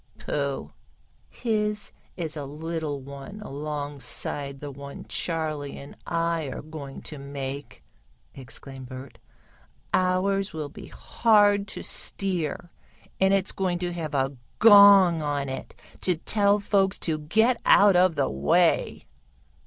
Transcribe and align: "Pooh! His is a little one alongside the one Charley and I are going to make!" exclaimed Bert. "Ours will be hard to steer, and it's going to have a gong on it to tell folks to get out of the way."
"Pooh! 0.17 0.73
His 1.29 1.91
is 2.17 2.35
a 2.35 2.45
little 2.45 3.01
one 3.03 3.39
alongside 3.41 4.59
the 4.59 4.71
one 4.71 5.05
Charley 5.07 5.77
and 5.77 5.95
I 6.07 6.45
are 6.45 6.63
going 6.63 7.01
to 7.03 7.19
make!" 7.19 7.83
exclaimed 8.33 8.89
Bert. 8.89 9.19
"Ours 9.93 10.53
will 10.53 10.69
be 10.69 10.87
hard 10.87 11.67
to 11.67 11.83
steer, 11.83 12.71
and 13.19 13.31
it's 13.31 13.51
going 13.51 13.77
to 13.77 13.93
have 13.93 14.15
a 14.15 14.35
gong 14.57 15.21
on 15.21 15.49
it 15.49 15.75
to 15.99 16.15
tell 16.15 16.57
folks 16.59 16.97
to 16.97 17.19
get 17.19 17.61
out 17.63 17.95
of 17.95 18.15
the 18.15 18.27
way." 18.27 19.05